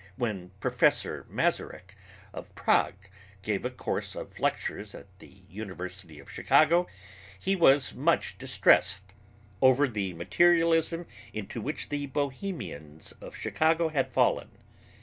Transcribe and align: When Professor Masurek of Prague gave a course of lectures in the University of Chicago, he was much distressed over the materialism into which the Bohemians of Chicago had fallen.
When 0.15 0.49
Professor 0.59 1.27
Masurek 1.29 1.95
of 2.33 2.55
Prague 2.55 2.95
gave 3.43 3.63
a 3.63 3.69
course 3.69 4.15
of 4.15 4.39
lectures 4.39 4.95
in 4.95 5.05
the 5.19 5.27
University 5.47 6.17
of 6.17 6.27
Chicago, 6.31 6.87
he 7.37 7.55
was 7.55 7.93
much 7.93 8.35
distressed 8.39 9.13
over 9.61 9.87
the 9.87 10.13
materialism 10.13 11.05
into 11.33 11.61
which 11.61 11.89
the 11.89 12.07
Bohemians 12.07 13.11
of 13.21 13.35
Chicago 13.35 13.89
had 13.89 14.11
fallen. 14.11 14.49